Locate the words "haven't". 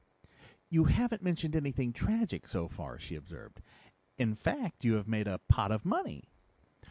0.85-1.21